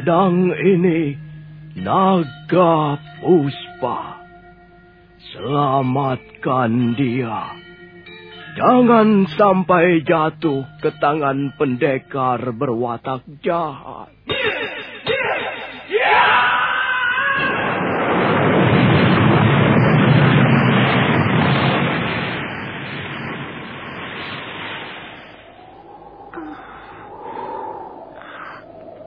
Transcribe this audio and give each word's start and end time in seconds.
Pedang 0.00 0.48
ini 0.56 1.12
Naga 1.76 2.96
Puspa. 3.20 4.24
Selamatkan 5.28 6.96
dia. 6.96 7.52
Jangan 8.56 9.28
sampai 9.28 10.00
jatuh 10.00 10.64
ke 10.80 10.88
tangan 10.96 11.52
pendekar 11.60 12.40
berwatak 12.56 13.28
jahat. 13.44 14.08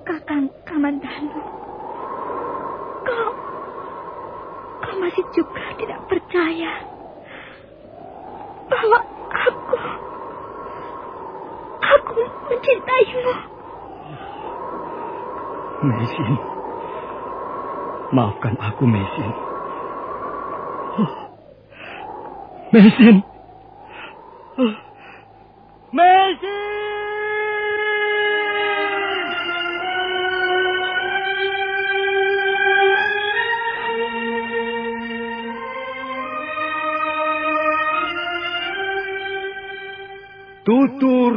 Kakang 0.04 0.52
Kamandanu, 0.68 1.40
kau, 3.08 3.32
kau 4.84 4.96
masih 5.00 5.24
juga 5.32 5.64
tidak 5.80 6.00
percaya 6.12 6.72
bahwa 8.68 9.00
aku, 9.32 9.80
aku 11.80 12.20
mencintaimu. 12.52 13.36
Mesin. 15.88 16.36
Maafkan 18.12 18.56
aku, 18.60 18.84
Mesin. 18.84 19.32
Mesin. 21.00 21.24
Mesin! 22.76 23.33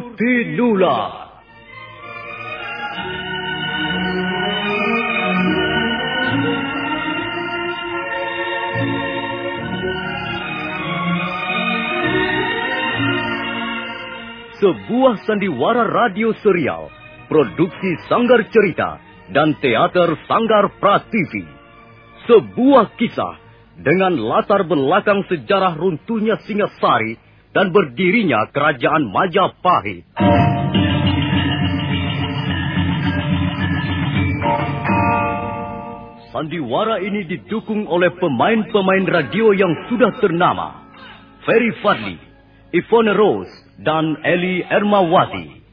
Tutur 0.07 0.15
Tinula. 0.15 1.27
Sebuah 14.57 15.21
sandiwara 15.27 15.85
radio 15.85 16.33
serial, 16.41 16.89
produksi 17.29 17.91
Sanggar 18.09 18.41
Cerita 18.49 19.03
dan 19.35 19.59
teater 19.59 20.17
Sanggar 20.31 20.71
Prativi. 20.79 21.45
Sebuah 22.31 22.95
kisah 22.97 23.35
dengan 23.77 24.17
latar 24.17 24.65
belakang 24.65 25.29
sejarah 25.29 25.77
runtuhnya 25.77 26.41
Singasari 26.49 27.26
dan 27.57 27.73
berdirinya 27.73 28.53
kerajaan 28.53 29.09
Majapahit. 29.09 30.05
Sandiwara 36.37 37.01
ini 37.01 37.25
didukung 37.25 37.89
oleh 37.89 38.13
pemain-pemain 38.21 39.09
radio 39.09 39.57
yang 39.57 39.73
sudah 39.89 40.21
ternama. 40.21 40.85
Ferry 41.49 41.73
Fadli, 41.81 42.21
Ivone 42.77 43.17
Rose, 43.17 43.55
dan 43.81 44.21
Eli 44.21 44.61
Ermawati. 44.61 45.66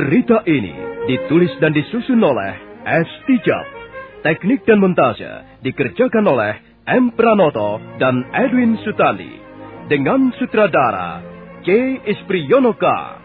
Cerita 0.00 0.40
ini 0.48 0.72
ditulis 1.12 1.52
dan 1.60 1.76
disusun 1.76 2.24
oleh 2.24 2.56
S. 2.88 3.10
Tijab. 3.28 3.68
Teknik 4.24 4.64
dan 4.64 4.80
montase 4.80 5.28
dikerjakan 5.60 6.24
oleh 6.24 6.56
M. 6.88 7.12
Pranoto 7.12 7.76
dan 8.00 8.24
Edwin 8.32 8.80
Sutali. 8.80 9.28
Dengan 9.92 10.32
sutradara 10.40 11.20
K. 11.68 12.00
Ispriyonoka. 12.08 13.20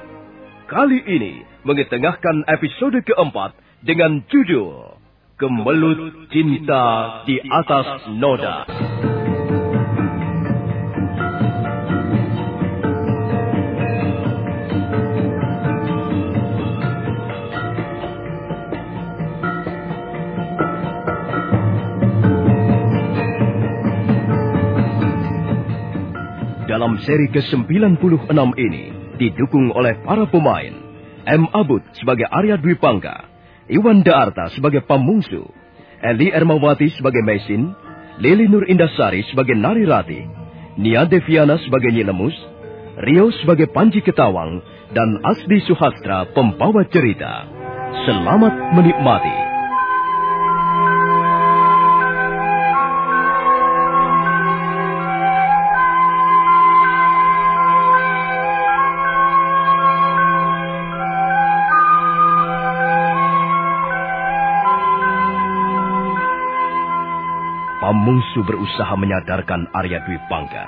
Kali 0.68 1.00
ini 1.00 1.48
mengetengahkan 1.64 2.44
episode 2.44 3.00
keempat 3.08 3.56
dengan 3.80 4.20
judul 4.28 5.00
Kemelut 5.40 6.28
Cinta 6.28 6.84
di 7.24 7.40
Atas 7.56 8.04
Noda. 8.20 8.68
Dalam 26.96 27.12
seri 27.12 27.28
ke-96 27.28 28.56
ini 28.56 28.84
didukung 29.20 29.68
oleh 29.76 30.00
para 30.08 30.24
pemain 30.32 30.72
M. 31.28 31.44
Abud 31.52 31.84
sebagai 31.92 32.24
Arya 32.24 32.56
Dwi 32.56 32.80
Pangga, 32.80 33.28
Iwan 33.68 34.00
Daarta 34.00 34.48
sebagai 34.56 34.80
Pamungsu, 34.88 35.44
Eli 36.00 36.32
Ermawati 36.32 36.88
sebagai 36.96 37.20
Mesin, 37.20 37.76
Lili 38.24 38.48
Nur 38.48 38.64
Indasari 38.72 39.28
sebagai 39.28 39.60
Nari 39.60 39.84
Rati, 39.84 40.24
Nia 40.80 41.04
Deviana 41.04 41.60
sebagai 41.68 41.92
Nyilemus, 41.92 42.32
Rio 43.04 43.28
sebagai 43.44 43.68
Panji 43.76 44.00
Ketawang, 44.00 44.64
dan 44.96 45.20
Asdi 45.20 45.68
Suhastra 45.68 46.32
pembawa 46.32 46.88
cerita. 46.88 47.44
Selamat 48.08 48.72
menikmati. 48.72 49.55
Pamungsu 67.86 68.42
berusaha 68.42 68.98
menyadarkan 68.98 69.70
Arya 69.70 70.02
Dwi 70.10 70.18
Pangga. 70.26 70.66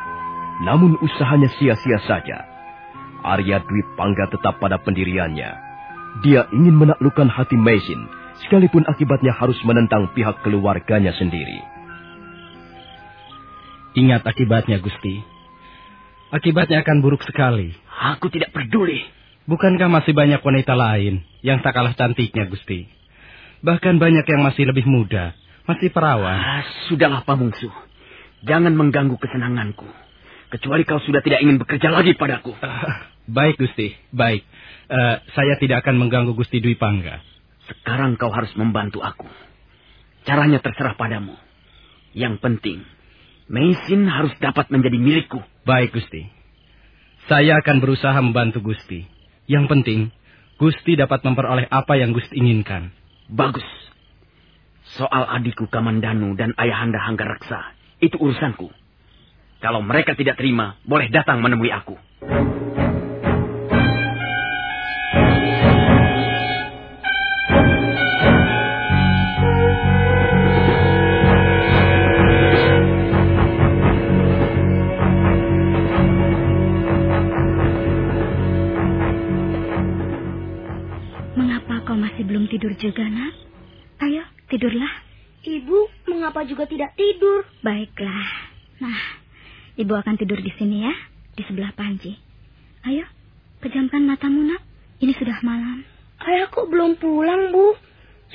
Namun 0.62 1.02
usahanya 1.02 1.50
sia-sia 1.58 1.98
saja. 2.06 2.46
Arya 3.26 3.58
Dwi 3.66 3.82
Pangga 3.98 4.30
tetap 4.30 4.62
pada 4.62 4.78
pendiriannya. 4.78 5.50
Dia 6.22 6.46
ingin 6.54 6.78
menaklukkan 6.78 7.26
hati 7.26 7.58
Mesin, 7.58 8.06
sekalipun 8.46 8.86
akibatnya 8.86 9.34
harus 9.34 9.58
menentang 9.66 10.14
pihak 10.14 10.46
keluarganya 10.46 11.10
sendiri. 11.18 11.58
Ingat 13.98 14.22
akibatnya, 14.22 14.78
Gusti. 14.78 15.18
Akibatnya 16.30 16.86
akan 16.86 17.02
buruk 17.02 17.26
sekali. 17.26 17.74
Aku 18.14 18.30
tidak 18.30 18.54
peduli. 18.54 19.02
Bukankah 19.50 19.90
masih 19.90 20.14
banyak 20.14 20.38
wanita 20.46 20.78
lain 20.78 21.26
yang 21.42 21.66
tak 21.66 21.82
kalah 21.82 21.98
cantiknya, 21.98 22.46
Gusti? 22.46 22.86
Bahkan 23.66 23.98
banyak 23.98 24.26
yang 24.30 24.46
masih 24.46 24.70
lebih 24.70 24.86
muda, 24.86 25.34
masih 25.68 25.92
perawan. 25.92 26.34
Ah, 26.34 26.64
sudahlah, 26.88 27.22
Pamungsu. 27.28 27.68
Jangan 28.48 28.74
mengganggu 28.74 29.20
kesenanganku. 29.20 29.86
Kecuali 30.48 30.88
kau 30.88 31.04
sudah 31.04 31.20
tidak 31.20 31.44
ingin 31.44 31.60
bekerja 31.60 31.92
lagi 31.92 32.16
padaku. 32.16 32.56
Ah, 32.64 33.12
baik, 33.28 33.60
Gusti. 33.60 33.92
Baik. 34.16 34.48
Uh, 34.88 35.20
saya 35.36 35.60
tidak 35.60 35.84
akan 35.84 36.00
mengganggu 36.00 36.32
Gusti 36.32 36.64
Dwi 36.64 36.80
Pangga. 36.80 37.20
Sekarang 37.68 38.16
kau 38.16 38.32
harus 38.32 38.50
membantu 38.56 39.04
aku. 39.04 39.28
Caranya 40.24 40.64
terserah 40.64 40.96
padamu. 40.96 41.36
Yang 42.16 42.40
penting, 42.40 42.80
Mesin 43.48 44.08
harus 44.12 44.32
dapat 44.44 44.68
menjadi 44.68 45.00
milikku. 45.00 45.40
Baik, 45.64 45.96
Gusti. 45.96 46.28
Saya 47.28 47.60
akan 47.60 47.84
berusaha 47.84 48.16
membantu 48.20 48.72
Gusti. 48.72 49.08
Yang 49.48 49.66
penting, 49.72 50.00
Gusti 50.60 50.96
dapat 51.00 51.24
memperoleh 51.24 51.68
apa 51.68 51.96
yang 51.96 52.12
Gusti 52.12 52.40
inginkan. 52.40 52.92
Bagus. 53.28 53.68
Soal 54.98 55.30
adikku 55.30 55.70
Kamandanu 55.70 56.34
dan 56.34 56.58
ayahanda 56.58 56.98
Hanggaraksa, 56.98 57.78
itu 58.02 58.18
urusanku. 58.18 58.74
Kalau 59.62 59.86
mereka 59.86 60.18
tidak 60.18 60.42
terima, 60.42 60.78
boleh 60.86 61.10
datang 61.14 61.38
menemui 61.38 61.70
aku. 61.70 61.94
Ibu 89.88 89.96
akan 89.96 90.20
tidur 90.20 90.36
di 90.44 90.52
sini 90.60 90.84
ya, 90.84 90.92
di 91.32 91.48
sebelah 91.48 91.72
Panji. 91.72 92.12
Ayo, 92.84 93.08
pejamkan 93.64 94.04
matamu 94.04 94.44
nak. 94.44 94.60
Ini 95.00 95.16
sudah 95.16 95.40
malam. 95.48 95.88
Ayah 96.20 96.52
kok 96.52 96.68
belum 96.68 97.00
pulang, 97.00 97.56
Bu? 97.56 97.72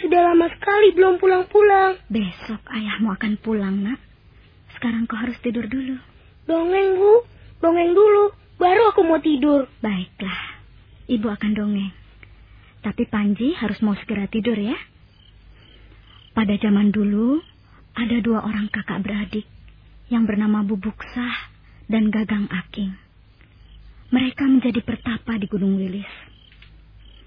Sudah 0.00 0.32
lama 0.32 0.48
sekali 0.48 0.96
belum 0.96 1.20
pulang-pulang. 1.20 2.00
Besok 2.08 2.64
ayahmu 2.72 3.12
akan 3.12 3.36
pulang, 3.36 3.84
nak. 3.84 4.00
Sekarang 4.72 5.04
kau 5.04 5.20
harus 5.20 5.36
tidur 5.44 5.68
dulu. 5.68 6.00
Dongeng, 6.48 6.96
Bu. 6.96 7.28
Dongeng 7.60 7.92
dulu. 7.92 8.32
Baru 8.56 8.88
aku 8.88 9.04
mau 9.04 9.20
tidur. 9.20 9.68
Baiklah. 9.84 10.56
Ibu 11.04 11.36
akan 11.36 11.52
dongeng. 11.52 11.92
Tapi 12.80 13.04
Panji 13.12 13.52
harus 13.60 13.76
mau 13.84 13.92
segera 14.00 14.24
tidur 14.24 14.56
ya. 14.56 14.80
Pada 16.32 16.56
zaman 16.56 16.88
dulu, 16.96 17.44
ada 17.92 18.16
dua 18.24 18.40
orang 18.40 18.72
kakak 18.72 19.04
beradik 19.04 19.44
yang 20.08 20.26
bernama 20.26 20.64
Bubuksah 20.66 21.52
dan 21.86 22.08
Gagang 22.08 22.48
Aking. 22.50 22.96
Mereka 24.12 24.44
menjadi 24.44 24.80
pertapa 24.84 25.38
di 25.40 25.46
Gunung 25.48 25.78
Wilis. 25.78 26.08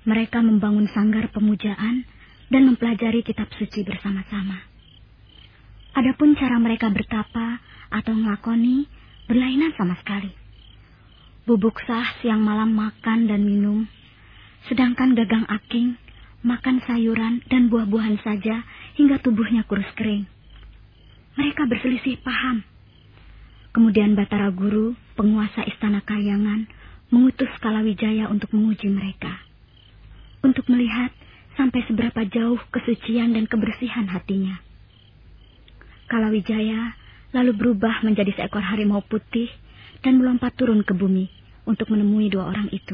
Mereka 0.05 0.41
membangun 0.41 0.85
sanggar 0.93 1.29
pemujaan 1.33 2.05
dan 2.49 2.61
mempelajari 2.69 3.25
kitab 3.25 3.49
suci 3.57 3.81
bersama-sama. 3.81 4.61
Adapun 5.95 6.35
cara 6.35 6.59
mereka 6.61 6.91
bertapa 6.91 7.57
atau 7.89 8.13
ngelakoni 8.13 8.85
berlainan 9.25 9.73
sama 9.79 9.97
sekali. 9.97 10.29
Bubuk 11.45 11.77
sah 11.85 12.05
siang 12.21 12.41
malam 12.41 12.73
makan 12.73 13.29
dan 13.29 13.41
minum, 13.45 13.85
sedangkan 14.69 15.13
gagang 15.13 15.45
aking 15.61 15.97
makan 16.45 16.81
sayuran 16.85 17.41
dan 17.49 17.73
buah-buahan 17.73 18.21
saja 18.21 18.61
hingga 18.97 19.17
tubuhnya 19.21 19.65
kurus 19.65 19.89
kering. 19.97 20.34
Mereka 21.35 21.67
berselisih 21.67 22.19
paham. 22.23 22.63
Kemudian 23.75 24.15
Batara 24.15 24.51
Guru, 24.55 24.95
penguasa 25.19 25.67
istana 25.67 25.99
Kayangan, 25.99 26.67
mengutus 27.11 27.51
Kalawijaya 27.59 28.31
untuk 28.31 28.55
menguji 28.55 28.87
mereka 28.87 29.45
untuk 30.45 30.69
melihat 30.69 31.09
sampai 31.57 31.81
seberapa 31.89 32.21
jauh 32.29 32.61
kesucian 32.69 33.33
dan 33.33 33.49
kebersihan 33.49 34.05
hatinya. 34.05 34.61
Kalawijaya 36.05 36.93
lalu 37.33 37.51
berubah 37.57 38.05
menjadi 38.05 38.29
seekor 38.37 38.61
harimau 38.61 39.01
putih 39.01 39.49
dan 40.05 40.21
melompat 40.21 40.53
turun 40.53 40.85
ke 40.85 40.93
bumi 40.93 41.25
untuk 41.65 41.89
menemui 41.89 42.29
dua 42.29 42.53
orang 42.53 42.69
itu. 42.69 42.93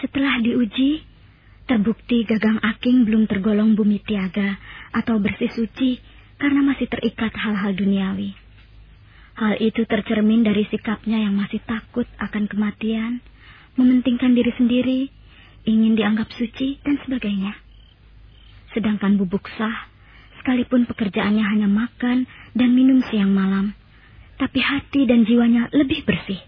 Setelah 0.00 0.40
diuji, 0.40 1.04
terbukti 1.68 2.24
Gagang 2.24 2.56
Aking 2.64 3.04
belum 3.04 3.28
tergolong 3.28 3.76
bumi 3.76 4.00
tiaga 4.00 4.56
atau 4.96 5.20
bersih 5.20 5.52
suci 5.52 6.00
karena 6.36 6.60
masih 6.64 6.86
terikat 6.88 7.32
hal-hal 7.32 7.72
duniawi. 7.72 8.36
Hal 9.36 9.60
itu 9.60 9.84
tercermin 9.84 10.44
dari 10.44 10.64
sikapnya 10.68 11.20
yang 11.20 11.36
masih 11.36 11.60
takut 11.68 12.08
akan 12.16 12.48
kematian, 12.48 13.20
mementingkan 13.76 14.32
diri 14.32 14.52
sendiri, 14.56 15.00
ingin 15.68 15.92
dianggap 15.92 16.32
suci, 16.32 16.80
dan 16.80 16.96
sebagainya. 17.04 17.52
Sedangkan 18.72 19.20
bubuk 19.20 19.44
sah, 19.60 19.92
sekalipun 20.40 20.88
pekerjaannya 20.88 21.44
hanya 21.44 21.68
makan 21.68 22.24
dan 22.56 22.72
minum 22.72 23.04
siang 23.12 23.32
malam, 23.32 23.76
tapi 24.40 24.60
hati 24.60 25.04
dan 25.04 25.28
jiwanya 25.28 25.68
lebih 25.76 26.04
bersih. 26.08 26.40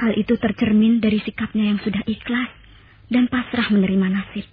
Hal 0.00 0.16
itu 0.16 0.40
tercermin 0.40 1.04
dari 1.04 1.20
sikapnya 1.20 1.68
yang 1.68 1.78
sudah 1.84 2.00
ikhlas 2.08 2.50
dan 3.12 3.28
pasrah 3.28 3.68
menerima 3.70 4.08
nasib. 4.08 4.46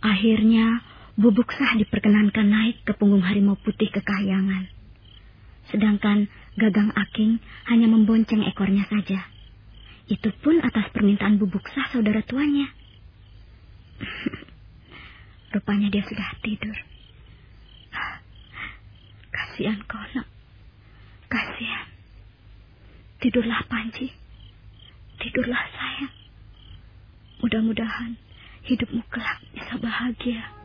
Akhirnya, 0.00 0.80
bubuk 1.20 1.52
sah 1.52 1.76
diperkenankan 1.76 2.48
naik 2.48 2.80
ke 2.88 2.96
punggung 2.96 3.20
harimau 3.20 3.60
putih 3.60 3.92
kekahyangan. 3.92 4.72
Sedangkan 5.68 6.32
gagang 6.56 6.96
aking 6.96 7.44
hanya 7.68 7.92
membonceng 7.92 8.40
ekornya 8.48 8.88
saja. 8.88 9.28
Itu 10.08 10.32
pun 10.40 10.64
atas 10.64 10.88
permintaan 10.96 11.36
bubuk 11.36 11.68
sah 11.76 11.92
saudara 11.92 12.24
tuanya. 12.24 12.72
Rupanya 15.52 15.92
dia 15.92 16.00
sudah 16.08 16.40
tidur. 16.40 16.74
Kasihan 19.36 19.84
kau, 19.84 20.00
nak. 20.16 20.24
Kasihan. 21.28 21.86
Tidurlah, 23.20 23.60
Panji. 23.68 24.08
Tidurlah, 25.20 25.62
sayang. 25.76 26.14
Mudah-mudahan 27.44 28.16
hidupmu 28.64 29.04
kelak 29.12 29.44
bisa 29.52 29.76
bahagia. 29.76 30.59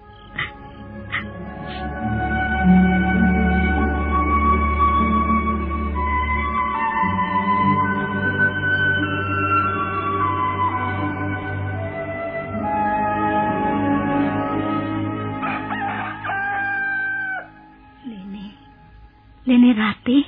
Nini 19.45 19.77
Rati, 19.77 20.25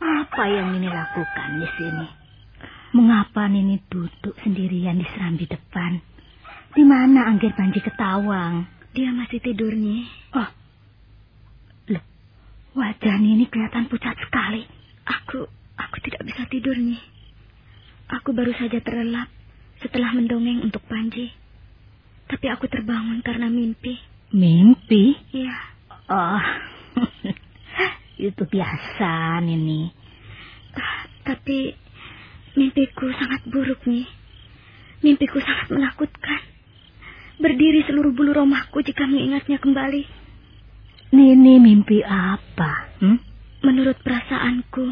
apa 0.00 0.48
yang 0.48 0.72
Nini 0.72 0.88
lakukan 0.88 1.60
di 1.60 1.68
sini? 1.76 2.06
Mengapa 2.96 3.44
Nini 3.52 3.76
duduk 3.84 4.32
sendirian 4.40 4.96
di 4.96 5.04
serambi 5.12 5.44
depan? 5.44 6.00
Di 6.72 6.88
mana 6.88 7.28
Anggir 7.28 7.52
Panji 7.52 7.84
Ketawang? 7.84 8.77
Dia 8.98 9.14
masih 9.14 9.38
tidur, 9.38 9.70
nih. 9.78 10.10
Oh, 10.34 10.50
loh, 11.94 12.02
wajah 12.74 13.14
Nini 13.22 13.46
kelihatan 13.46 13.86
pucat 13.86 14.18
sekali. 14.18 14.66
Aku, 15.06 15.46
aku 15.78 15.96
tidak 16.02 16.26
bisa 16.26 16.42
tidur, 16.50 16.74
nih. 16.74 16.98
Aku 18.10 18.34
baru 18.34 18.50
saja 18.58 18.82
terlelap 18.82 19.30
setelah 19.78 20.10
mendongeng 20.18 20.66
untuk 20.66 20.82
Panji. 20.90 21.30
Tapi 22.26 22.50
aku 22.50 22.66
terbangun 22.66 23.22
karena 23.22 23.46
mimpi. 23.46 24.02
Mimpi? 24.34 25.14
Iya. 25.30 25.56
Oh, 26.10 26.42
Itu 28.34 28.50
biasa, 28.50 29.38
Nini. 29.46 29.94
Uh, 30.74 31.00
tapi 31.22 31.70
mimpiku 32.58 33.14
sangat 33.14 33.46
buruk, 33.46 33.78
nih. 33.86 34.10
Mimpiku 35.06 35.38
sangat 35.38 35.70
menakutkan. 35.70 36.57
Berdiri 37.38 37.86
seluruh 37.86 38.10
bulu 38.10 38.34
romahku 38.34 38.82
jika 38.82 39.06
mengingatnya 39.06 39.62
kembali. 39.62 40.02
Nini 41.14 41.62
mimpi 41.62 42.02
apa? 42.02 42.90
Hmm? 42.98 43.22
Menurut 43.62 43.94
perasaanku, 44.02 44.90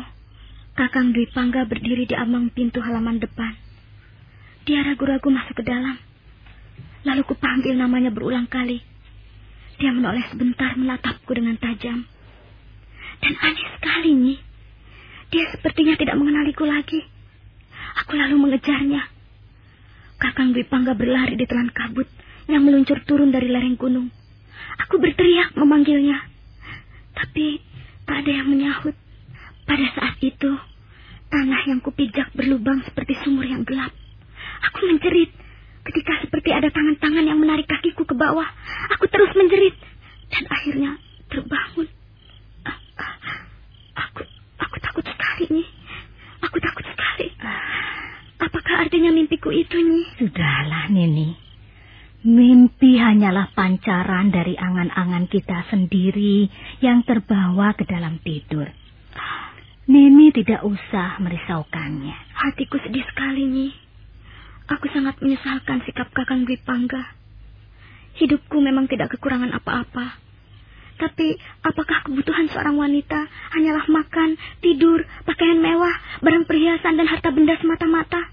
Kakang 0.78 1.10
Dwi 1.10 1.26
Pangga 1.34 1.66
berdiri 1.66 2.06
di 2.06 2.14
ambang 2.14 2.54
pintu 2.54 2.78
halaman 2.78 3.18
depan. 3.18 3.50
Dia 4.62 4.86
ragu-ragu 4.86 5.26
masuk 5.26 5.58
ke 5.58 5.64
dalam. 5.66 5.98
Lalu 7.02 7.22
kupanggil 7.26 7.74
namanya 7.74 8.14
berulang 8.14 8.46
kali. 8.46 8.78
Dia 9.82 9.90
menoleh 9.90 10.22
sebentar 10.30 10.78
menatapku 10.78 11.30
dengan 11.34 11.58
tajam. 11.58 12.06
Dan 13.26 13.34
aneh 13.42 13.66
sekali, 13.74 14.10
nih. 14.14 14.38
Dia 15.34 15.50
sepertinya 15.50 15.98
tidak 15.98 16.14
mengenaliku 16.14 16.62
lagi. 16.62 17.02
Aku 18.06 18.14
lalu 18.14 18.38
mengejarnya. 18.38 19.02
Kakang 20.22 20.54
Dwi 20.54 20.62
Pangga 20.62 20.94
berlari 20.94 21.34
di 21.34 21.44
telan 21.44 21.74
kabut 21.74 22.15
yang 22.46 22.62
meluncur 22.62 23.02
turun 23.06 23.34
dari 23.34 23.50
lereng 23.50 23.74
gunung. 23.74 24.08
Aku 24.86 25.02
berteriak 25.02 25.54
memanggilnya. 25.58 26.22
Tapi 27.16 27.58
tak 28.06 28.22
ada 28.22 28.30
yang 28.30 28.48
menyahut. 28.50 28.94
Pada 29.66 29.86
saat 29.98 30.16
itu, 30.22 30.50
tanah 31.26 31.62
yang 31.66 31.82
kupijak 31.82 32.30
berlubang 32.38 32.86
seperti 32.86 33.18
sumur 33.26 33.42
yang 33.42 33.66
gelap. 33.66 33.90
Aku 34.70 34.86
menjerit. 34.86 35.34
Ketika 35.86 36.18
seperti 36.22 36.50
ada 36.50 36.70
tangan-tangan 36.70 37.24
yang 37.26 37.38
menarik 37.38 37.66
kakiku 37.66 38.06
ke 38.06 38.14
bawah, 38.14 38.46
aku 38.94 39.06
terus 39.10 39.34
menjerit. 39.34 39.74
Dan 40.30 40.44
akhirnya 40.46 40.90
terbangun. 41.30 41.86
Aku, 43.96 44.22
aku 44.58 44.76
takut 44.82 45.04
sekali, 45.06 45.44
nih. 45.62 45.68
Aku 46.46 46.56
takut 46.62 46.84
sekali. 46.86 47.26
Apakah 48.38 48.74
artinya 48.86 49.10
mimpiku 49.14 49.50
itu, 49.50 49.78
nih? 49.78 50.04
Sudahlah, 50.20 50.90
Nini. 50.90 51.45
Mimpi 52.24 52.96
hanyalah 52.96 53.52
pancaran 53.52 54.32
dari 54.32 54.56
angan-angan 54.56 55.28
kita 55.28 55.68
sendiri 55.68 56.48
yang 56.80 57.04
terbawa 57.04 57.76
ke 57.76 57.84
dalam 57.84 58.16
tidur. 58.24 58.64
Nini 59.86 60.32
tidak 60.34 60.64
usah 60.66 61.20
merisaukannya. 61.22 62.16
Hatiku 62.34 62.80
sedih 62.82 63.04
sekali, 63.06 63.46
nih. 63.46 63.72
Aku 64.66 64.90
sangat 64.90 65.20
menyesalkan 65.22 65.84
sikap 65.86 66.10
Kakang 66.10 66.42
Dwi 66.42 66.58
Pangga. 66.58 67.14
Hidupku 68.18 68.58
memang 68.58 68.90
tidak 68.90 69.14
kekurangan 69.14 69.54
apa-apa. 69.54 70.18
Tapi 70.96 71.36
apakah 71.62 72.02
kebutuhan 72.08 72.48
seorang 72.48 72.74
wanita 72.80 73.28
hanyalah 73.52 73.84
makan, 73.92 74.40
tidur, 74.64 75.04
pakaian 75.28 75.60
mewah, 75.60 75.92
barang 76.24 76.48
perhiasan 76.48 76.96
dan 76.96 77.06
harta 77.06 77.28
benda 77.30 77.54
semata-mata? 77.60 78.32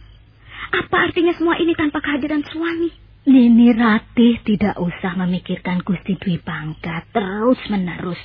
Apa 0.74 1.12
artinya 1.12 1.36
semua 1.36 1.60
ini 1.60 1.75
tanpa 1.75 2.00
kehadiran 2.00 2.42
suami? 2.48 3.03
Nini 3.63 3.79
Ratih 3.79 4.43
tidak 4.43 4.75
usah 4.75 5.15
memikirkan 5.24 5.88
Gusti 5.88 6.20
Dwi 6.20 6.36
Bangga 6.36 7.08
terus-menerus. 7.15 8.20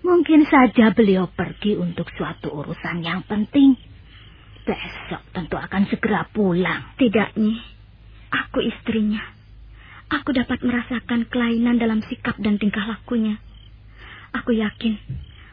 Mungkin 0.00 0.48
saja 0.48 0.96
beliau 0.96 1.28
pergi 1.28 1.76
untuk 1.76 2.08
suatu 2.16 2.48
urusan 2.48 3.04
yang 3.04 3.20
penting. 3.28 3.76
Besok 4.64 5.20
tentu 5.36 5.60
akan 5.60 5.84
segera 5.92 6.24
pulang. 6.32 6.96
Tidak, 6.96 7.36
Nyi. 7.36 7.52
Aku 8.32 8.64
istrinya. 8.64 9.20
Aku 10.08 10.32
dapat 10.32 10.64
merasakan 10.64 11.28
kelainan 11.28 11.76
dalam 11.76 12.00
sikap 12.08 12.40
dan 12.40 12.56
tingkah 12.56 12.88
lakunya. 12.88 13.36
Aku 14.40 14.56
yakin 14.56 14.96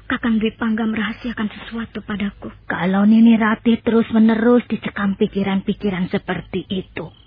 Kakang 0.08 0.40
Dwi 0.40 0.56
Pangga 0.56 0.88
merahasiakan 0.88 1.52
sesuatu 1.52 2.08
padaku. 2.08 2.56
Kalau 2.72 3.04
Nini 3.04 3.36
Rati 3.36 3.84
terus-menerus 3.84 4.64
dicekam 4.72 5.20
pikiran-pikiran 5.20 6.08
seperti 6.08 6.64
itu, 6.72 7.27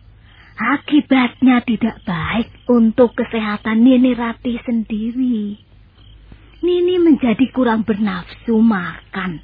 akibatnya 0.60 1.64
tidak 1.64 2.04
baik 2.04 2.52
untuk 2.68 3.16
kesehatan 3.16 3.80
Nini 3.80 4.12
Rati 4.12 4.60
sendiri. 4.60 5.56
Nini 6.60 7.00
menjadi 7.00 7.48
kurang 7.48 7.88
bernafsu 7.88 8.60
makan. 8.60 9.40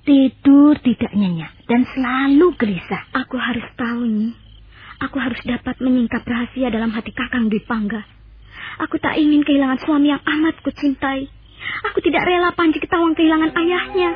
Tidur 0.00 0.80
tidak 0.80 1.12
nyenyak 1.12 1.52
dan 1.68 1.84
selalu 1.92 2.56
gelisah. 2.56 3.04
Aku 3.12 3.36
harus 3.36 3.68
tahu, 3.76 4.08
Nyi. 4.08 4.32
Aku 5.04 5.20
harus 5.20 5.40
dapat 5.44 5.76
menyingkap 5.84 6.24
rahasia 6.24 6.72
dalam 6.72 6.88
hati 6.96 7.12
Kakang 7.12 7.52
Dwi 7.52 7.60
Pangga. 7.68 8.00
Aku 8.80 8.96
tak 8.96 9.20
ingin 9.20 9.44
kehilangan 9.44 9.84
suami 9.84 10.08
yang 10.08 10.24
amat 10.24 10.56
kucintai. 10.64 11.28
Aku 11.92 12.00
tidak 12.00 12.24
rela 12.24 12.56
Panji 12.56 12.80
Ketawang 12.80 13.12
kehilangan 13.12 13.52
ayahnya. 13.52 14.10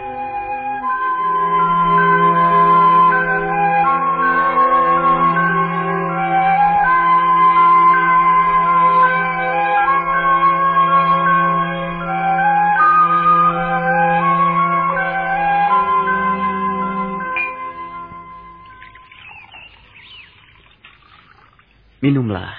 Minumlah. 22.05 22.53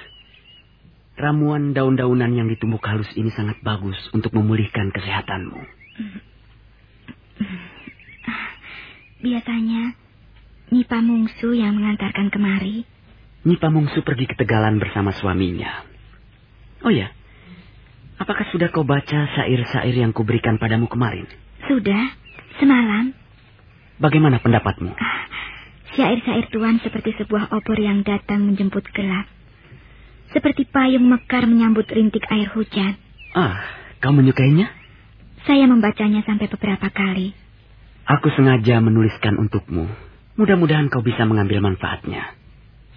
Ramuan 1.21 1.77
daun-daunan 1.77 2.33
yang 2.33 2.49
ditumbuk 2.49 2.81
halus 2.81 3.13
ini 3.13 3.29
sangat 3.29 3.61
bagus 3.61 3.93
untuk 4.09 4.33
memulihkan 4.33 4.89
kesehatanmu. 4.89 5.61
Biasanya, 9.21 9.93
Nipa 10.73 10.97
Mungsu 10.97 11.53
yang 11.53 11.77
mengantarkan 11.77 12.33
kemari. 12.33 12.89
Nipa 13.45 13.69
Mungsu 13.69 14.01
pergi 14.01 14.25
ke 14.25 14.33
Tegalan 14.33 14.81
bersama 14.81 15.13
suaminya. 15.13 15.85
Oh 16.81 16.89
ya, 16.89 17.13
apakah 18.17 18.49
sudah 18.49 18.73
kau 18.73 18.81
baca 18.81 19.29
syair-syair 19.29 19.93
yang 19.93 20.09
kuberikan 20.09 20.57
padamu 20.57 20.89
kemarin? 20.89 21.29
Sudah, 21.69 22.17
semalam. 22.57 23.13
Bagaimana 24.01 24.41
pendapatmu? 24.41 24.97
Syair-syair 25.93 26.49
Tuan 26.49 26.81
seperti 26.81 27.13
sebuah 27.21 27.53
obor 27.53 27.77
yang 27.77 28.01
datang 28.01 28.41
menjemput 28.41 28.89
gelap. 28.89 29.34
Seperti 30.33 30.65
payung 30.65 31.05
mekar 31.05 31.45
menyambut 31.45 31.85
rintik 31.89 32.25
air 32.31 32.49
hujan. 32.53 32.97
Ah, 33.35 33.61
kau 34.01 34.15
menyukainya? 34.15 34.71
Saya 35.45 35.69
membacanya 35.69 36.25
sampai 36.25 36.49
beberapa 36.49 36.89
kali. 36.89 37.35
Aku 38.05 38.29
sengaja 38.33 38.81
menuliskan 38.81 39.37
untukmu. 39.37 39.85
Mudah-mudahan 40.37 40.89
kau 40.89 41.01
bisa 41.05 41.25
mengambil 41.25 41.61
manfaatnya. 41.61 42.33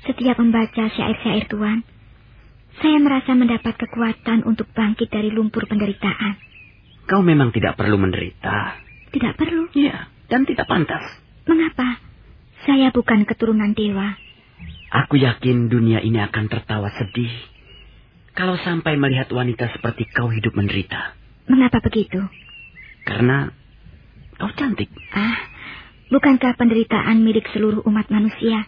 Setiap 0.05 0.41
membaca 0.41 0.89
syair-syair 0.89 1.49
Tuan, 1.49 1.85
saya 2.79 2.99
merasa 3.03 3.35
mendapat 3.35 3.75
kekuatan 3.75 4.47
untuk 4.47 4.71
bangkit 4.71 5.11
dari 5.11 5.35
lumpur 5.35 5.67
penderitaan. 5.67 6.39
Kau 7.09 7.25
memang 7.25 7.51
tidak 7.51 7.75
perlu 7.75 7.97
menderita. 7.99 8.79
Tidak 9.11 9.35
perlu. 9.35 9.73
Iya, 9.73 10.13
dan 10.29 10.45
tidak 10.45 10.69
pantas. 10.69 11.03
Mengapa? 11.49 11.99
Saya 12.69 12.93
bukan 12.93 13.25
keturunan 13.25 13.73
dewa. 13.73 14.28
Aku 14.89 15.21
yakin 15.21 15.69
dunia 15.69 16.01
ini 16.01 16.17
akan 16.17 16.49
tertawa 16.49 16.89
sedih 16.97 17.33
kalau 18.39 18.55
sampai 18.63 18.95
melihat 18.95 19.29
wanita 19.35 19.69
seperti 19.75 20.07
kau 20.15 20.31
hidup 20.31 20.55
menderita. 20.55 21.19
Mengapa 21.51 21.83
begitu? 21.83 22.23
Karena 23.03 23.51
kau 24.39 24.49
cantik. 24.55 24.89
Ah, 25.11 25.37
bukankah 26.09 26.55
penderitaan 26.55 27.19
milik 27.21 27.51
seluruh 27.51 27.83
umat 27.85 28.07
manusia? 28.15 28.65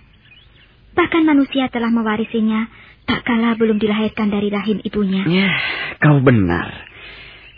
Bahkan 0.99 1.23
manusia 1.23 1.71
telah 1.71 1.89
mewarisinya 1.89 2.67
tak 3.07 3.23
kala 3.23 3.55
belum 3.55 3.79
dilahirkan 3.79 4.29
dari 4.29 4.51
rahim 4.51 4.83
ibunya. 4.83 5.23
Ya, 5.25 5.51
kau 6.03 6.19
benar. 6.19 6.91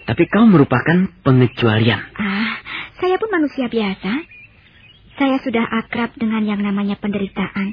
Tapi 0.04 0.28
kau 0.28 0.44
merupakan 0.44 1.08
pengecualian. 1.24 2.12
Ah, 2.14 2.60
saya 3.00 3.16
pun 3.16 3.32
manusia 3.32 3.72
biasa. 3.72 4.12
Saya 5.16 5.36
sudah 5.40 5.64
akrab 5.80 6.12
dengan 6.20 6.44
yang 6.44 6.60
namanya 6.60 7.00
penderitaan. 7.00 7.72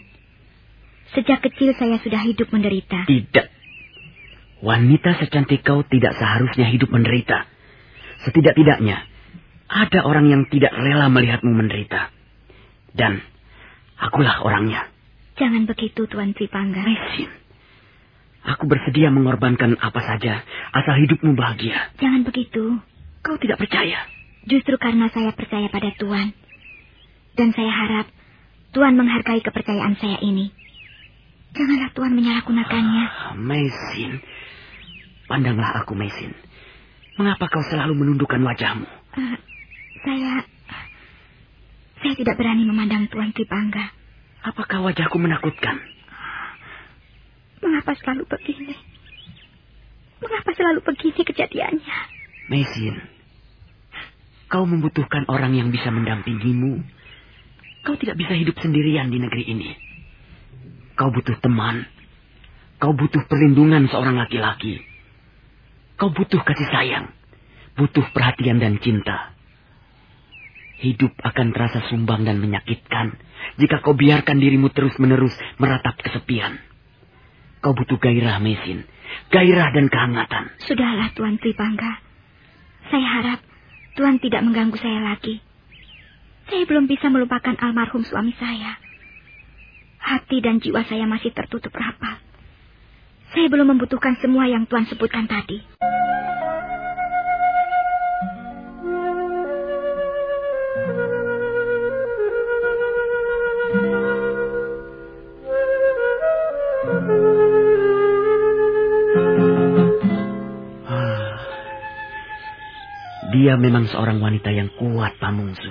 Sejak 1.18 1.42
kecil 1.42 1.74
saya 1.74 1.98
sudah 2.02 2.22
hidup 2.22 2.54
menderita. 2.54 3.10
Tidak. 3.10 3.48
Wanita 4.60 5.16
secantik 5.18 5.64
kau 5.64 5.82
tidak 5.88 6.14
seharusnya 6.20 6.68
hidup 6.70 6.92
menderita. 6.92 7.48
Setidak-tidaknya, 8.28 9.08
ada 9.72 10.00
orang 10.04 10.28
yang 10.28 10.44
tidak 10.52 10.76
rela 10.76 11.08
melihatmu 11.08 11.50
menderita. 11.56 12.12
Dan 12.92 13.24
akulah 13.96 14.44
orangnya. 14.44 14.92
Jangan 15.40 15.64
begitu, 15.66 16.04
Tuan 16.12 16.36
Tripangga. 16.36 16.84
Mesin. 16.84 17.32
Aku 18.44 18.68
bersedia 18.68 19.08
mengorbankan 19.08 19.80
apa 19.80 20.00
saja, 20.04 20.44
asal 20.76 20.96
hidupmu 21.00 21.36
bahagia. 21.36 21.96
Jangan 22.00 22.28
begitu. 22.28 22.82
Kau 23.24 23.36
tidak 23.40 23.60
percaya? 23.60 24.04
Justru 24.48 24.76
karena 24.76 25.08
saya 25.12 25.32
percaya 25.32 25.72
pada 25.72 25.96
Tuan. 25.96 26.36
Dan 27.40 27.56
saya 27.56 27.72
harap 27.72 28.08
Tuan 28.76 29.00
menghargai 29.00 29.40
kepercayaan 29.40 29.96
saya 29.96 30.20
ini. 30.20 30.59
Janganlah 31.54 31.90
Tuhan 31.98 32.14
menyalahgunakannya. 32.14 33.06
Ah, 33.10 33.34
Mesin. 33.38 34.22
Pandanglah 35.26 35.82
aku, 35.82 35.98
Mesin. 35.98 36.34
Mengapa 37.18 37.50
kau 37.50 37.64
selalu 37.66 37.94
menundukkan 37.98 38.40
wajahmu? 38.40 38.88
Uh, 39.18 39.38
saya... 40.06 40.46
Saya 42.00 42.14
tidak 42.16 42.40
berani 42.40 42.64
memandang 42.64 43.12
Tuan 43.12 43.36
Tripangga. 43.36 43.92
Apakah 44.40 44.80
wajahku 44.88 45.20
menakutkan? 45.20 45.84
Mengapa 47.60 47.92
selalu 48.00 48.24
begini? 48.24 48.72
Mengapa 50.24 50.56
selalu 50.56 50.80
begini 50.80 51.22
kejadiannya? 51.28 51.98
Mesin, 52.48 53.04
kau 54.48 54.64
membutuhkan 54.64 55.28
orang 55.28 55.60
yang 55.60 55.76
bisa 55.76 55.92
mendampingimu. 55.92 56.80
Kau 57.84 58.00
tidak 58.00 58.16
bisa 58.16 58.32
hidup 58.32 58.56
sendirian 58.64 59.12
di 59.12 59.20
negeri 59.20 59.44
ini. 59.44 59.89
Kau 61.00 61.16
butuh 61.16 61.40
teman. 61.40 61.88
Kau 62.76 62.92
butuh 62.92 63.24
perlindungan 63.32 63.88
seorang 63.88 64.20
laki-laki. 64.20 64.84
Kau 65.96 66.12
butuh 66.12 66.44
kasih 66.44 66.68
sayang. 66.76 67.08
Butuh 67.80 68.04
perhatian 68.12 68.60
dan 68.60 68.84
cinta. 68.84 69.32
Hidup 70.84 71.16
akan 71.24 71.56
terasa 71.56 71.88
sumbang 71.88 72.28
dan 72.28 72.44
menyakitkan 72.44 73.16
jika 73.56 73.80
kau 73.80 73.96
biarkan 73.96 74.44
dirimu 74.44 74.72
terus-menerus 74.76 75.32
meratap 75.56 75.96
kesepian. 76.04 76.60
Kau 77.64 77.72
butuh 77.76 78.00
gairah 78.00 78.40
mesin, 78.44 78.84
gairah 79.32 79.72
dan 79.72 79.88
kehangatan. 79.88 80.52
Sudahlah 80.68 81.16
Tuan 81.16 81.40
Tripangga. 81.40 82.00
Saya 82.92 83.08
harap 83.20 83.40
Tuan 83.96 84.20
tidak 84.20 84.44
mengganggu 84.44 84.76
saya 84.80 85.00
lagi. 85.04 85.44
Saya 86.48 86.64
belum 86.68 86.88
bisa 86.92 87.08
melupakan 87.12 87.56
almarhum 87.60 88.04
suami 88.04 88.32
saya. 88.40 88.89
Hati 90.00 90.40
dan 90.40 90.64
jiwa 90.64 90.82
saya 90.88 91.04
masih 91.04 91.36
tertutup 91.36 91.76
rapat. 91.76 92.24
Saya 93.36 93.46
belum 93.46 93.78
membutuhkan 93.78 94.18
semua 94.18 94.50
yang 94.50 94.66
Tuhan 94.66 94.90
sebutkan 94.90 95.30
tadi. 95.30 95.62
Ah, 110.90 111.38
dia 113.30 113.54
memang 113.62 113.86
seorang 113.86 114.18
wanita 114.18 114.50
yang 114.50 114.74
kuat, 114.74 115.22
Pamungsu. 115.22 115.70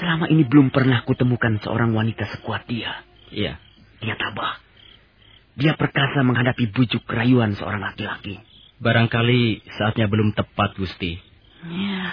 Selama 0.00 0.32
ini 0.32 0.48
belum 0.48 0.72
pernah 0.72 1.04
kutemukan 1.04 1.60
seorang 1.60 1.92
wanita 1.92 2.24
sekuat 2.32 2.64
dia. 2.64 3.04
Iya. 3.28 3.60
Dia 4.00 4.16
tabah. 4.16 4.56
Dia 5.60 5.76
perkasa 5.76 6.24
menghadapi 6.24 6.72
bujuk 6.72 7.04
rayuan 7.04 7.52
seorang 7.52 7.84
laki-laki. 7.84 8.40
Barangkali 8.80 9.60
saatnya 9.76 10.08
belum 10.08 10.32
tepat, 10.32 10.72
Gusti. 10.80 11.20
Ya, 11.68 12.08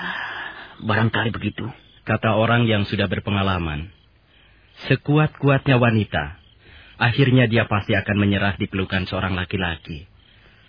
barangkali 0.84 1.32
begitu. 1.32 1.64
Kata 2.04 2.36
orang 2.36 2.68
yang 2.68 2.84
sudah 2.84 3.08
berpengalaman. 3.08 3.88
Sekuat-kuatnya 4.92 5.80
wanita, 5.80 6.44
akhirnya 7.00 7.48
dia 7.48 7.72
pasti 7.72 7.96
akan 7.96 8.20
menyerah 8.20 8.60
di 8.60 8.68
pelukan 8.68 9.08
seorang 9.08 9.40
laki-laki. 9.40 10.12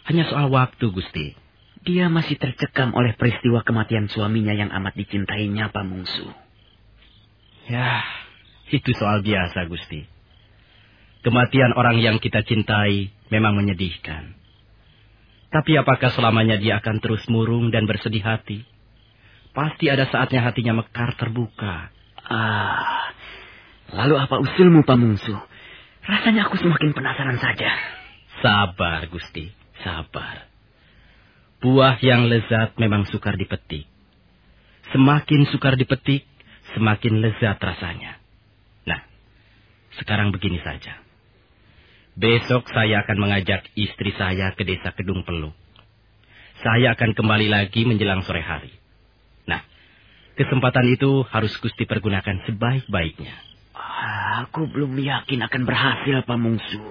Hanya 0.06 0.30
soal 0.30 0.54
waktu, 0.54 0.86
Gusti. 0.94 1.34
Dia 1.82 2.06
masih 2.06 2.38
tercekam 2.38 2.94
oleh 2.94 3.18
peristiwa 3.18 3.66
kematian 3.66 4.06
suaminya 4.06 4.54
yang 4.54 4.70
amat 4.70 4.94
dicintainya, 4.94 5.74
Pak 5.74 5.82
Mungsu. 5.82 6.30
Ya, 7.68 8.00
itu 8.72 8.90
soal 8.96 9.20
biasa, 9.20 9.68
Gusti. 9.68 10.08
Kematian 11.20 11.76
orang 11.76 12.00
yang 12.00 12.16
kita 12.16 12.40
cintai 12.40 13.12
memang 13.28 13.52
menyedihkan. 13.60 14.32
Tapi 15.52 15.76
apakah 15.76 16.12
selamanya 16.12 16.56
dia 16.56 16.80
akan 16.80 17.00
terus 17.00 17.24
murung 17.28 17.68
dan 17.68 17.84
bersedih 17.84 18.24
hati? 18.24 18.64
Pasti 19.52 19.88
ada 19.88 20.08
saatnya 20.08 20.44
hatinya 20.44 20.80
mekar 20.80 21.16
terbuka. 21.16 21.92
Ah, 22.28 23.12
lalu 23.92 24.16
apa 24.20 24.40
usulmu, 24.40 24.84
Pak 24.84 24.96
Mungsu? 25.00 25.36
Rasanya 26.04 26.48
aku 26.48 26.60
semakin 26.60 26.96
penasaran 26.96 27.36
saja. 27.36 27.68
Sabar, 28.40 29.08
Gusti, 29.12 29.52
sabar. 29.84 30.48
Buah 31.58 31.98
yang 32.00 32.30
lezat 32.30 32.78
memang 32.80 33.04
sukar 33.08 33.34
dipetik. 33.34 33.88
Semakin 34.94 35.48
sukar 35.50 35.74
dipetik, 35.74 36.24
semakin 36.78 37.18
lezat 37.18 37.58
rasanya. 37.58 38.22
Nah, 38.86 39.02
sekarang 39.98 40.30
begini 40.30 40.62
saja. 40.62 41.02
Besok 42.14 42.70
saya 42.70 43.02
akan 43.02 43.18
mengajak 43.18 43.66
istri 43.74 44.14
saya 44.14 44.54
ke 44.54 44.62
desa 44.62 44.94
Kedung 44.94 45.26
Peluk. 45.26 45.54
Saya 46.62 46.94
akan 46.94 47.14
kembali 47.14 47.46
lagi 47.50 47.86
menjelang 47.86 48.26
sore 48.26 48.42
hari. 48.42 48.74
Nah, 49.46 49.62
kesempatan 50.34 50.86
itu 50.90 51.22
harus 51.30 51.54
Gusti 51.58 51.86
pergunakan 51.86 52.42
sebaik-baiknya. 52.46 53.34
Aku 54.46 54.66
belum 54.70 54.98
yakin 54.98 55.46
akan 55.46 55.62
berhasil, 55.66 56.22
Pak 56.26 56.38
Mungsu. 56.38 56.82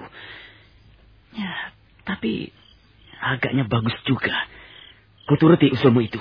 Ya, 1.36 1.76
tapi 2.08 2.52
agaknya 3.20 3.68
bagus 3.68 3.96
juga. 4.08 4.32
Kuturuti 5.28 5.68
usulmu 5.76 6.00
itu. 6.08 6.20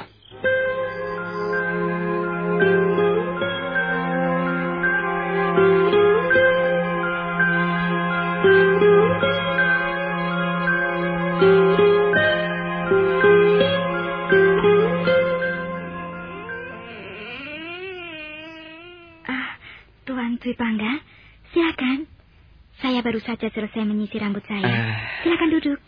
Baru 23.07 23.23
saja 23.23 23.47
selesai 23.47 23.87
menyisir 23.87 24.19
rambut 24.19 24.43
saya. 24.43 24.67
Eh. 24.67 24.95
Silakan 25.23 25.49
duduk. 25.55 25.79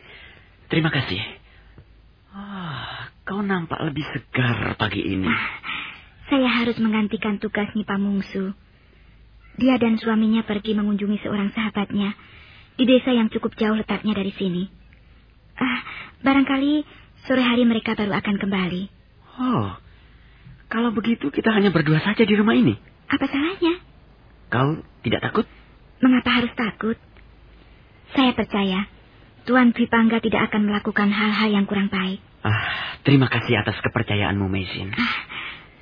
Terima 0.72 0.88
kasih. 0.88 1.20
Ah, 2.32 3.12
kau 3.28 3.44
nampak 3.44 3.84
lebih 3.84 4.08
segar 4.16 4.80
pagi 4.80 5.04
ini. 5.04 5.28
Saya 6.32 6.48
harus 6.48 6.80
menggantikan 6.80 7.36
tugas 7.44 7.68
Nyi 7.76 7.84
Pamungsu. 7.84 8.56
Dia 9.60 9.76
dan 9.76 10.00
suaminya 10.00 10.48
pergi 10.48 10.72
mengunjungi 10.80 11.20
seorang 11.20 11.52
sahabatnya 11.52 12.16
di 12.80 12.88
desa 12.88 13.12
yang 13.12 13.28
cukup 13.28 13.60
jauh 13.60 13.76
letaknya 13.76 14.16
dari 14.16 14.32
sini. 14.40 14.72
Ah, 15.60 15.84
barangkali 16.24 16.88
sore 17.28 17.44
hari 17.44 17.68
mereka 17.68 18.00
baru 18.00 18.16
akan 18.16 18.40
kembali. 18.40 18.84
Oh, 19.44 19.76
kalau 20.72 20.96
begitu 20.96 21.28
kita 21.28 21.52
hanya 21.52 21.76
berdua 21.76 22.00
saja 22.00 22.24
di 22.24 22.34
rumah 22.40 22.56
ini. 22.56 22.80
Apa 23.12 23.28
salahnya? 23.28 23.84
Kau 24.48 24.80
tidak 25.04 25.20
takut? 25.28 25.46
Mengapa 26.00 26.30
harus 26.40 26.54
takut? 26.56 26.96
Saya 28.14 28.32
percaya 28.34 28.90
Tuan 29.46 29.74
Dwi 29.74 29.90
Pangga 29.90 30.22
tidak 30.22 30.50
akan 30.54 30.70
melakukan 30.70 31.10
hal-hal 31.10 31.50
yang 31.50 31.66
kurang 31.66 31.90
baik. 31.90 32.22
Ah, 32.46 33.02
terima 33.02 33.28
kasih 33.28 33.60
atas 33.60 33.78
kepercayaanmu, 33.82 34.46
Mesin. 34.46 34.94
Ah, 34.94 35.18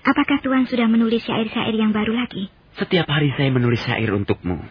apakah 0.07 0.39
Tuan 0.39 0.65
sudah 0.65 0.87
menulis 0.87 1.23
syair-syair 1.23 1.75
yang 1.75 1.91
baru 1.91 2.15
lagi? 2.15 2.49
Setiap 2.79 3.09
hari 3.09 3.33
saya 3.35 3.51
menulis 3.51 3.81
syair 3.83 4.09
untukmu. 4.13 4.61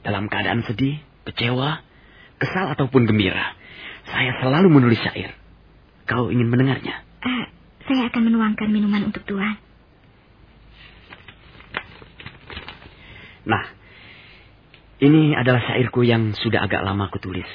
Dalam 0.00 0.32
keadaan 0.32 0.64
sedih, 0.64 0.98
kecewa, 1.28 1.84
kesal 2.40 2.72
ataupun 2.72 3.04
gembira. 3.04 3.54
Saya 4.08 4.34
selalu 4.40 4.68
menulis 4.72 4.98
syair. 4.98 5.36
Kau 6.08 6.32
ingin 6.32 6.48
mendengarnya? 6.48 7.04
Ah, 7.20 7.46
saya 7.86 8.08
akan 8.10 8.22
menuangkan 8.32 8.68
minuman 8.72 9.12
untuk 9.12 9.22
Tuan. 9.28 9.60
Nah, 13.46 13.64
ini 15.00 15.32
adalah 15.32 15.64
syairku 15.64 16.04
yang 16.04 16.36
sudah 16.36 16.68
agak 16.68 16.84
lama 16.84 17.08
aku 17.08 17.16
tulis. 17.24 17.48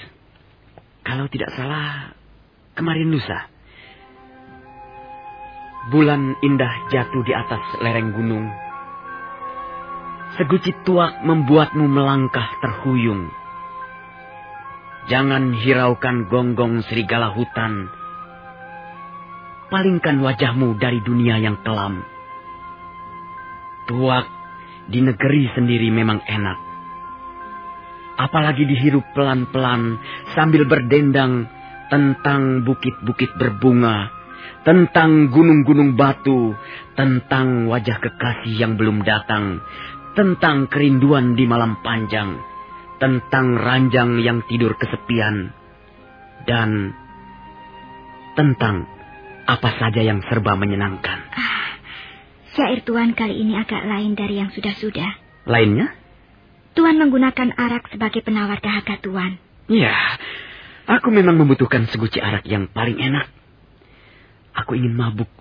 Kalau 1.06 1.30
tidak 1.30 1.54
salah, 1.54 2.18
kemarin 2.74 3.14
lusa. 3.14 3.46
Bulan 5.94 6.34
indah 6.42 6.90
jatuh 6.90 7.22
di 7.22 7.30
atas 7.38 7.62
lereng 7.86 8.18
gunung. 8.18 8.50
Seguci 10.42 10.74
tuak 10.82 11.22
membuatmu 11.22 11.86
melangkah 11.86 12.50
terhuyung. 12.66 13.30
Jangan 15.06 15.54
hiraukan 15.54 16.26
gonggong 16.26 16.82
serigala 16.90 17.30
hutan. 17.30 17.94
Palingkan 19.70 20.18
wajahmu 20.26 20.82
dari 20.82 20.98
dunia 21.06 21.38
yang 21.38 21.62
kelam. 21.62 22.02
Tuak 23.86 24.26
di 24.90 25.06
negeri 25.06 25.54
sendiri 25.54 25.94
memang 25.94 26.26
enak. 26.26 26.65
Apalagi 28.16 28.64
dihirup 28.64 29.04
pelan-pelan 29.12 30.00
sambil 30.32 30.64
berdendang 30.64 31.52
tentang 31.92 32.64
bukit-bukit 32.64 33.36
berbunga, 33.36 34.10
tentang 34.64 35.30
gunung-gunung 35.30 36.00
batu, 36.00 36.56
tentang 36.96 37.68
wajah 37.70 38.00
kekasih 38.02 38.56
yang 38.56 38.80
belum 38.80 39.04
datang, 39.04 39.62
tentang 40.16 40.72
kerinduan 40.72 41.36
di 41.36 41.46
malam 41.46 41.78
panjang, 41.84 42.40
tentang 42.98 43.60
ranjang 43.60 44.24
yang 44.24 44.42
tidur 44.48 44.74
kesepian, 44.80 45.52
dan 46.48 46.96
tentang 48.34 48.88
apa 49.46 49.70
saja 49.78 50.02
yang 50.02 50.24
serba 50.26 50.58
menyenangkan. 50.58 51.20
Ah, 51.36 51.78
syair 52.58 52.82
Tuan 52.82 53.14
kali 53.14 53.46
ini 53.46 53.60
agak 53.60 53.86
lain 53.86 54.18
dari 54.18 54.42
yang 54.42 54.50
sudah-sudah. 54.50 55.22
Lainnya? 55.46 56.05
Tuan 56.76 57.00
menggunakan 57.00 57.56
arak 57.56 57.88
sebagai 57.90 58.20
penawar 58.20 58.60
dahaga 58.60 59.00
Tuan. 59.00 59.40
Ya, 59.72 59.96
aku 60.92 61.08
memang 61.10 61.40
membutuhkan 61.40 61.88
seguci 61.88 62.20
arak 62.20 62.44
yang 62.46 62.68
paling 62.68 63.00
enak. 63.00 63.32
Aku 64.56 64.76
ingin 64.76 64.92
mabuk. 64.92 65.32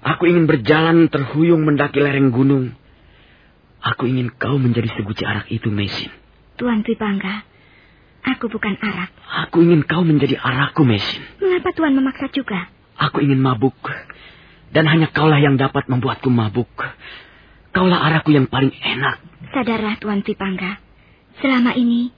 Aku 0.00 0.28
ingin 0.28 0.44
berjalan 0.48 1.08
terhuyung 1.08 1.64
mendaki 1.64 2.00
lereng 2.00 2.32
gunung. 2.32 2.72
Aku 3.80 4.08
ingin 4.08 4.28
kau 4.36 4.60
menjadi 4.60 4.92
seguci 4.92 5.24
arak 5.24 5.48
itu, 5.48 5.72
Mesin. 5.72 6.12
Tuan 6.60 6.84
Dwi 6.84 6.96
Bangga, 7.00 7.44
aku 8.28 8.52
bukan 8.52 8.76
arak. 8.76 9.08
Aku 9.48 9.64
ingin 9.64 9.88
kau 9.88 10.04
menjadi 10.04 10.36
arakku, 10.36 10.84
Mesin. 10.84 11.24
Mengapa 11.40 11.72
Tuan 11.72 11.96
memaksa 11.96 12.28
juga? 12.28 12.68
Aku 13.00 13.24
ingin 13.24 13.40
mabuk. 13.40 13.76
Dan 14.68 14.84
hanya 14.84 15.08
kaulah 15.08 15.40
yang 15.40 15.56
dapat 15.56 15.88
membuatku 15.88 16.28
mabuk. 16.28 16.68
Kaulah 17.72 18.04
arakku 18.04 18.36
yang 18.36 18.52
paling 18.52 18.72
enak. 18.76 19.29
Sadarlah 19.50 19.98
Tuan 19.98 20.22
Dwi 20.22 20.38
Bangga, 20.38 20.78
selama 21.42 21.74
ini 21.74 22.14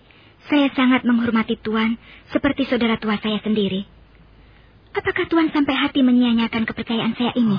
saya 0.52 0.68
sangat 0.76 1.06
menghormati 1.08 1.56
Tuan 1.56 1.96
seperti 2.28 2.68
saudara 2.68 3.00
tua 3.00 3.16
saya 3.20 3.40
sendiri. 3.40 3.88
Apakah 4.92 5.24
Tuan 5.32 5.48
sampai 5.48 5.72
hati 5.72 6.04
menyia-nyiakan 6.04 6.68
kepercayaan 6.68 7.16
saya 7.16 7.32
ini? 7.32 7.56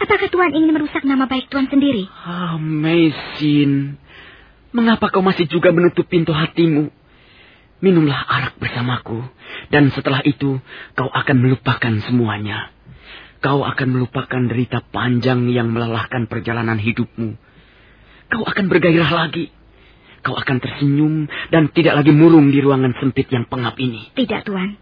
Apakah 0.00 0.32
Tuan 0.32 0.56
ingin 0.56 0.72
merusak 0.72 1.04
nama 1.04 1.28
baik 1.28 1.52
Tuan 1.52 1.68
sendiri? 1.68 2.08
Ah, 2.08 2.56
Mesin. 2.56 4.00
Mengapa 4.72 5.12
kau 5.12 5.20
masih 5.20 5.44
juga 5.48 5.68
menutup 5.68 6.08
pintu 6.08 6.32
hatimu? 6.32 6.88
Minumlah 7.84 8.20
arak 8.24 8.56
bersamaku. 8.56 9.20
Dan 9.68 9.92
setelah 9.92 10.24
itu, 10.24 10.60
kau 10.96 11.08
akan 11.12 11.36
melupakan 11.36 11.94
semuanya. 12.08 12.72
Kau 13.44 13.62
akan 13.62 13.88
melupakan 13.94 14.42
derita 14.48 14.82
panjang 14.88 15.46
yang 15.52 15.70
melelahkan 15.70 16.26
perjalanan 16.26 16.80
hidupmu. 16.80 17.47
Kau 18.28 18.44
akan 18.44 18.64
bergairah 18.68 19.08
lagi. 19.08 19.48
Kau 20.20 20.36
akan 20.36 20.60
tersenyum 20.60 21.30
dan 21.48 21.72
tidak 21.72 22.02
lagi 22.02 22.12
murung 22.12 22.52
di 22.52 22.60
ruangan 22.60 22.92
sempit 23.00 23.30
yang 23.32 23.48
pengap 23.48 23.78
ini. 23.80 24.12
Tidak, 24.12 24.44
Tuan. 24.44 24.76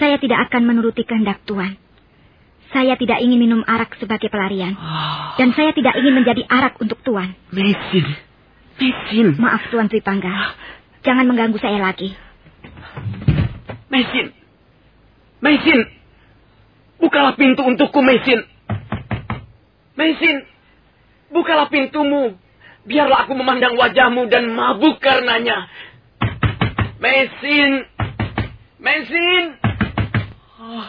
Saya 0.00 0.16
tidak 0.16 0.48
akan 0.48 0.62
menuruti 0.64 1.04
kehendak 1.04 1.44
Tuan. 1.44 1.76
Saya 2.70 2.94
tidak 2.94 3.18
ingin 3.18 3.42
minum 3.42 3.60
arak 3.66 3.98
sebagai 3.98 4.30
pelarian. 4.30 4.78
Dan 5.34 5.50
saya 5.58 5.74
tidak 5.74 5.98
ingin 5.98 6.14
menjadi 6.22 6.46
arak 6.46 6.78
untuk 6.78 7.02
Tuan. 7.02 7.34
Mesin. 7.50 8.06
Mesin. 8.78 9.26
Maaf, 9.36 9.66
Tuan 9.74 9.90
Dwi 9.90 10.00
Pangga. 10.00 10.54
Jangan 11.02 11.26
mengganggu 11.26 11.58
saya 11.58 11.82
lagi. 11.82 12.14
Mesin. 13.90 14.30
Mesin. 15.42 15.80
Bukalah 17.02 17.34
pintu 17.34 17.66
untukku, 17.66 18.00
Mesin. 18.06 18.46
Mesin. 19.98 20.46
Bukalah 21.34 21.66
pintumu. 21.68 22.38
Biarlah 22.84 23.28
aku 23.28 23.36
memandang 23.36 23.76
wajahmu 23.76 24.28
dan 24.32 24.48
mabuk 24.52 25.00
karenanya. 25.00 25.68
Mesin. 27.00 27.84
Mesin. 28.80 29.42
Oh, 30.60 30.88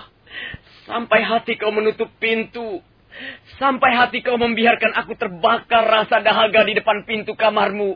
Sampai 0.87 1.23
hati 1.23 1.55
kau 1.55 1.71
menutup 1.71 2.11
pintu. 2.19 2.83
Sampai 3.55 3.95
hati 3.95 4.19
kau 4.19 4.35
membiarkan 4.35 4.91
aku 4.95 5.15
terbakar 5.15 5.87
rasa 5.87 6.19
dahaga 6.19 6.67
di 6.67 6.75
depan 6.75 7.07
pintu 7.07 7.35
kamarmu. 7.35 7.95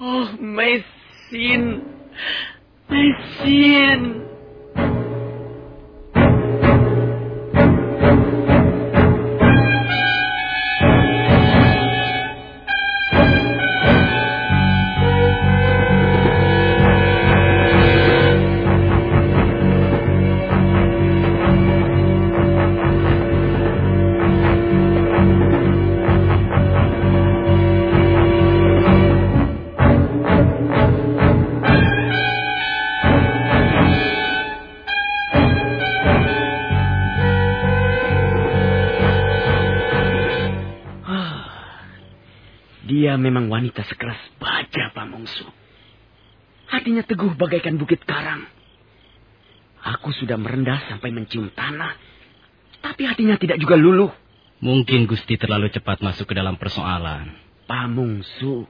Oh, 0.00 0.28
Mesin. 0.40 1.84
Mesin. 2.88 4.31
Dia 42.92 43.16
memang 43.16 43.48
wanita 43.48 43.88
sekeras 43.88 44.20
baja, 44.36 44.92
Pak 44.92 45.06
Mongsu. 45.08 45.48
Hatinya 46.68 47.00
teguh 47.00 47.32
bagaikan 47.40 47.80
bukit 47.80 48.04
karang. 48.04 48.44
Aku 49.96 50.12
sudah 50.12 50.36
merendah 50.36 50.76
sampai 50.92 51.08
mencium 51.08 51.48
tanah. 51.56 51.96
Tapi 52.84 53.08
hatinya 53.08 53.40
tidak 53.40 53.64
juga 53.64 53.80
luluh. 53.80 54.12
Mungkin 54.60 55.08
Gusti 55.08 55.40
terlalu 55.40 55.72
cepat 55.72 56.04
masuk 56.04 56.28
ke 56.28 56.34
dalam 56.36 56.60
persoalan. 56.60 57.32
Pak 57.64 57.86
Mongsu, 57.96 58.68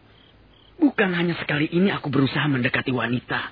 bukan 0.78 1.10
hanya 1.18 1.34
sekali 1.42 1.66
ini 1.66 1.90
aku 1.90 2.06
berusaha 2.06 2.46
mendekati 2.46 2.94
wanita. 2.94 3.50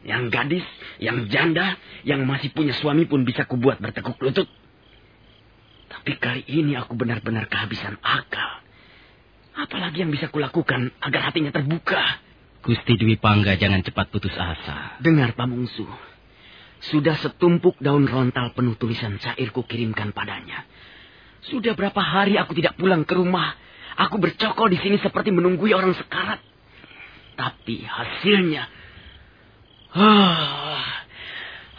Yang 0.00 0.22
gadis, 0.32 0.66
yang 0.96 1.28
janda, 1.28 1.76
yang 2.08 2.24
masih 2.24 2.56
punya 2.56 2.72
suami 2.72 3.04
pun 3.04 3.28
bisa 3.28 3.44
kubuat 3.44 3.84
bertekuk 3.84 4.16
lutut. 4.24 4.48
Tapi 5.92 6.16
kali 6.16 6.42
ini 6.48 6.72
aku 6.72 6.96
benar-benar 6.96 7.52
kehabisan 7.52 8.00
akal. 8.00 8.65
Apalagi 9.56 10.04
yang 10.04 10.12
bisa 10.12 10.28
kulakukan 10.28 10.92
agar 11.00 11.32
hatinya 11.32 11.48
terbuka? 11.48 12.20
Gusti 12.60 13.00
Dwi 13.00 13.16
Pangga 13.16 13.56
jangan 13.56 13.80
cepat 13.80 14.12
putus 14.12 14.36
asa. 14.36 15.00
Dengar 15.00 15.32
Pamungsu. 15.32 15.88
Sudah 16.92 17.16
setumpuk 17.16 17.80
daun 17.80 18.04
rontal 18.04 18.52
penuh 18.52 18.76
tulisan 18.76 19.16
syair 19.16 19.48
ku 19.56 19.64
kirimkan 19.64 20.12
padanya. 20.12 20.68
Sudah 21.48 21.72
berapa 21.72 21.96
hari 21.96 22.36
aku 22.36 22.52
tidak 22.52 22.76
pulang 22.76 23.08
ke 23.08 23.16
rumah. 23.16 23.56
Aku 23.96 24.20
bercokol 24.20 24.68
di 24.68 24.76
sini 24.76 25.00
seperti 25.00 25.32
menunggui 25.32 25.72
orang 25.72 25.96
sekarat. 25.96 26.44
Tapi 27.40 27.80
hasilnya... 27.80 28.68
Ah, 29.96 31.08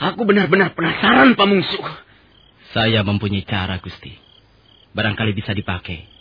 aku 0.01 0.25
benar-benar 0.25 0.73
penasaran, 0.73 1.37
Pamungsu. 1.37 1.77
Saya 2.73 3.05
mempunyai 3.05 3.45
cara, 3.45 3.77
Gusti. 3.77 4.17
Barangkali 4.97 5.37
bisa 5.37 5.53
dipakai. 5.53 6.16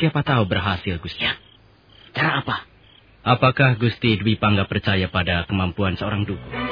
Siapa 0.00 0.26
tahu 0.26 0.48
berhasil, 0.50 0.98
Gusti. 0.98 1.22
Ya. 1.22 1.38
Cara 2.14 2.42
apa? 2.42 2.56
Apakah 3.24 3.80
Gusti 3.80 4.20
Dwi 4.20 4.36
Pangga 4.36 4.68
percaya 4.68 5.08
pada 5.08 5.48
kemampuan 5.48 5.96
seorang 5.96 6.28
dukun? 6.28 6.63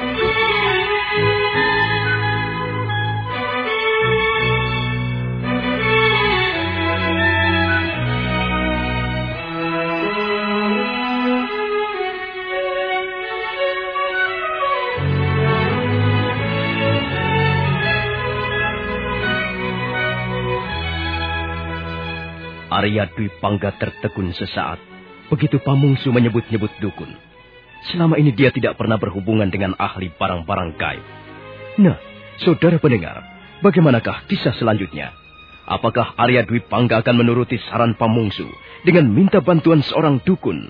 Arya 22.73 23.13
Dwi 23.13 23.29
Pangga 23.37 23.77
tertegun 23.77 24.33
sesaat. 24.33 24.81
Begitu 25.29 25.61
Pamungsu 25.61 26.09
menyebut-nyebut 26.09 26.73
dukun. 26.81 27.13
Selama 27.93 28.17
ini 28.17 28.33
dia 28.33 28.49
tidak 28.49 28.81
pernah 28.81 28.97
berhubungan 28.97 29.53
dengan 29.53 29.77
ahli 29.77 30.09
barang-barang 30.09 30.71
gaib. 30.81 31.05
Nah, 31.83 31.99
saudara 32.41 32.81
pendengar, 32.81 33.21
bagaimanakah 33.61 34.25
kisah 34.31 34.57
selanjutnya? 34.57 35.13
Apakah 35.69 36.17
Arya 36.17 36.49
Dwi 36.49 36.65
Pangga 36.65 37.05
akan 37.05 37.21
menuruti 37.21 37.61
saran 37.69 37.95
Pamungsu 37.95 38.49
dengan 38.83 39.09
minta 39.13 39.45
bantuan 39.45 39.85
seorang 39.85 40.25
dukun? 40.25 40.69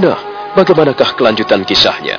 Nah, 0.00 0.18
bagaimanakah 0.56 1.20
kelanjutan 1.20 1.68
kisahnya? 1.68 2.16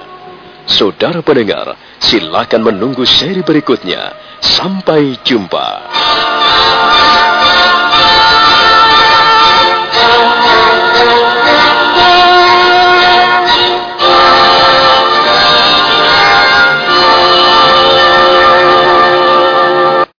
Saudara 0.64 1.20
pendengar, 1.20 1.76
silakan 2.00 2.64
menunggu 2.64 3.04
seri 3.04 3.44
berikutnya. 3.44 4.16
Sampai 4.40 5.20
jumpa. 5.28 5.68